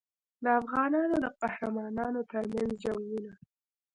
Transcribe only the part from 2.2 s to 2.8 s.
ترمنځ